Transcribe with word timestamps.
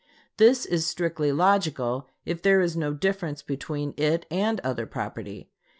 This 0.37 0.65
is 0.65 0.87
strictly 0.87 1.31
logical 1.31 2.07
if 2.25 2.41
there 2.41 2.59
is 2.59 2.75
no 2.75 2.91
difference 2.91 3.43
between 3.43 3.93
it 3.97 4.25
and 4.31 4.59
other 4.61 4.87
property. 4.87 5.51